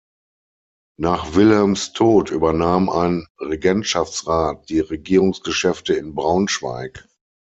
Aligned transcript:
Nach 0.99 1.35
Wilhelms 1.35 1.93
Tod 1.93 2.31
übernahm 2.31 2.89
ein 2.89 3.27
Regentschaftsrat 3.39 4.67
die 4.67 4.79
Regierungsgeschäfte 4.79 5.93
in 5.93 6.15
Braunschweig. 6.15 7.07